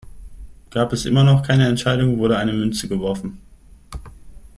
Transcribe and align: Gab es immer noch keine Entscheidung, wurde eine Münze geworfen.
Gab 0.71 0.93
es 0.93 1.05
immer 1.05 1.23
noch 1.23 1.43
keine 1.43 1.67
Entscheidung, 1.67 2.17
wurde 2.17 2.35
eine 2.39 2.53
Münze 2.53 2.87
geworfen. 2.87 3.39